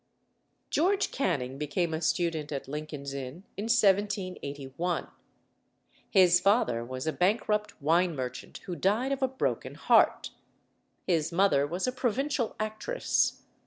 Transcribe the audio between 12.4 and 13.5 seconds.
actress.